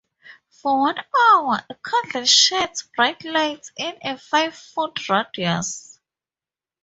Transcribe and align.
For 0.49 0.79
one 0.79 0.95
hour, 0.97 1.61
a 1.69 1.75
candle 1.75 2.25
sheds 2.25 2.89
bright 2.95 3.23
light 3.23 3.69
in 3.77 3.99
a 4.03 4.17
five 4.17 4.55
foot 4.55 5.07
radius 5.07 5.99